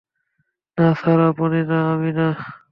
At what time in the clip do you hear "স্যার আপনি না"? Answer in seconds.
0.93-1.79